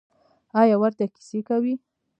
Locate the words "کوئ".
1.47-1.73